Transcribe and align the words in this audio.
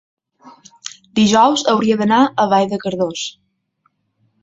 dijous 1.19 1.65
hauria 1.75 1.99
d'anar 2.01 2.25
a 2.25 2.49
Vall 2.57 2.69
de 2.75 2.83
Cardós. 2.89 3.31